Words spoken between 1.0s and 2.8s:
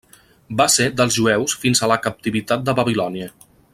dels jueus fins a la captivitat de